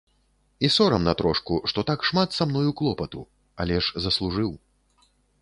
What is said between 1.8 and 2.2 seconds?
так